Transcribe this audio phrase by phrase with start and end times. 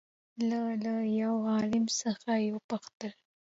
[0.49, 3.11] له له يوه عالم څخه يې وپوښتل